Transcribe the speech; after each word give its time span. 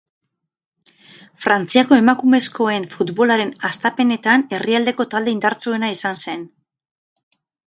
Frantziako 1.43 1.99
emakumezkoen 2.03 2.87
futbolaren 2.95 3.53
hastapenetan 3.69 4.47
herrialdeko 4.59 5.07
talde 5.13 5.37
indartsuena 5.37 5.93
izan 5.99 6.19
zen. 6.27 6.45